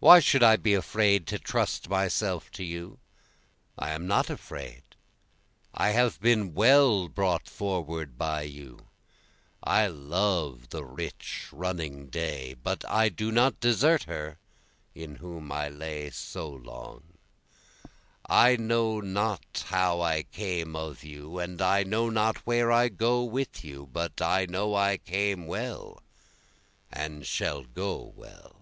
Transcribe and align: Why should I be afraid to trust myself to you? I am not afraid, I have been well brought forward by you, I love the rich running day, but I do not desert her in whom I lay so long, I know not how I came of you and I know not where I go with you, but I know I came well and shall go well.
Why 0.00 0.20
should 0.20 0.44
I 0.44 0.54
be 0.54 0.74
afraid 0.74 1.26
to 1.26 1.40
trust 1.40 1.88
myself 1.88 2.52
to 2.52 2.62
you? 2.62 3.00
I 3.76 3.90
am 3.90 4.06
not 4.06 4.30
afraid, 4.30 4.84
I 5.74 5.88
have 5.90 6.20
been 6.20 6.54
well 6.54 7.08
brought 7.08 7.48
forward 7.48 8.16
by 8.16 8.42
you, 8.42 8.86
I 9.60 9.88
love 9.88 10.68
the 10.68 10.84
rich 10.84 11.48
running 11.50 12.06
day, 12.10 12.54
but 12.54 12.88
I 12.88 13.08
do 13.08 13.32
not 13.32 13.58
desert 13.58 14.04
her 14.04 14.38
in 14.94 15.16
whom 15.16 15.50
I 15.50 15.68
lay 15.68 16.10
so 16.10 16.48
long, 16.48 17.14
I 18.24 18.54
know 18.54 19.00
not 19.00 19.64
how 19.66 20.00
I 20.00 20.22
came 20.22 20.76
of 20.76 21.02
you 21.02 21.40
and 21.40 21.60
I 21.60 21.82
know 21.82 22.08
not 22.08 22.36
where 22.46 22.70
I 22.70 22.88
go 22.88 23.24
with 23.24 23.64
you, 23.64 23.88
but 23.92 24.22
I 24.22 24.46
know 24.48 24.76
I 24.76 24.96
came 24.96 25.48
well 25.48 26.04
and 26.88 27.26
shall 27.26 27.64
go 27.64 28.12
well. 28.14 28.54